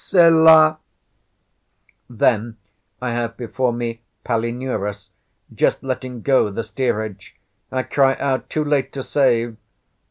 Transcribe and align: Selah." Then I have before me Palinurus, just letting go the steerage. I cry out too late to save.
Selah." 0.03 0.79
Then 2.09 2.57
I 3.03 3.11
have 3.11 3.37
before 3.37 3.71
me 3.71 4.01
Palinurus, 4.23 5.11
just 5.53 5.83
letting 5.83 6.23
go 6.23 6.49
the 6.49 6.63
steerage. 6.63 7.35
I 7.71 7.83
cry 7.83 8.15
out 8.15 8.49
too 8.49 8.63
late 8.63 8.91
to 8.93 9.03
save. 9.03 9.57